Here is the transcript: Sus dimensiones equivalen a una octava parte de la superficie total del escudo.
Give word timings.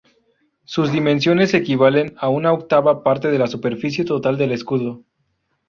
Sus 0.63 0.91
dimensiones 0.91 1.53
equivalen 1.53 2.15
a 2.17 2.27
una 2.29 2.51
octava 2.53 3.03
parte 3.03 3.29
de 3.29 3.37
la 3.37 3.45
superficie 3.45 4.03
total 4.03 4.35
del 4.35 4.51
escudo. 4.53 5.03